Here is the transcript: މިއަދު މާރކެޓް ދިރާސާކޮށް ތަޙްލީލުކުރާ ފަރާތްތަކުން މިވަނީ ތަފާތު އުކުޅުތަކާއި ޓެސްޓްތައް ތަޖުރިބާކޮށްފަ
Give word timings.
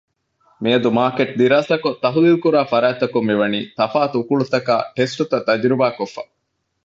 މިއަދު 0.63 0.89
މާރކެޓް 0.97 1.33
ދިރާސާކޮށް 1.39 2.01
ތަޙްލީލުކުރާ 2.03 2.61
ފަރާތްތަކުން 2.71 3.27
މިވަނީ 3.29 3.59
ތަފާތު 3.77 4.15
އުކުޅުތަކާއި 4.19 4.85
ޓެސްޓްތައް 4.95 5.45
ތަޖުރިބާކޮށްފަ 5.47 6.21